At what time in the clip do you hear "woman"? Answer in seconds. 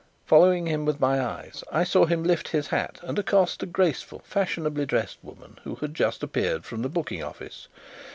5.21-5.59